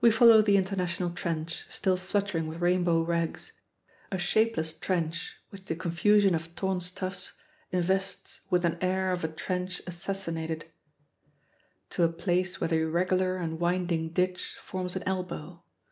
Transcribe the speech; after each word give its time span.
We 0.00 0.12
follow 0.12 0.42
the 0.42 0.56
International 0.56 1.10
Trench, 1.10 1.66
still 1.68 1.96
fluttering 1.96 2.46
with 2.46 2.60
rainbow 2.60 3.02
rags 3.02 3.50
a 4.12 4.16
shapeless 4.16 4.72
trench 4.78 5.34
which 5.48 5.64
the 5.64 5.74
confusion 5.74 6.36
of 6.36 6.54
torn 6.54 6.80
stuffs 6.80 7.32
invests 7.72 8.42
with 8.48 8.64
an 8.64 8.78
air 8.80 9.10
of 9.10 9.24
a 9.24 9.28
trench 9.28 9.82
assassinated 9.88 10.66
to 11.90 12.04
a 12.04 12.12
place 12.12 12.60
where 12.60 12.68
the 12.68 12.78
irregular 12.82 13.38
and 13.38 13.58
winding 13.58 14.10
ditch 14.10 14.54
forms 14.60 14.94
an 14.94 15.02
elbow. 15.04 15.64